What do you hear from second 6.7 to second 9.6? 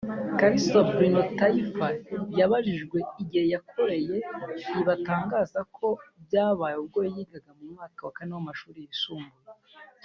ubwo yigaga mu wa kane w’amashuri yisumbuye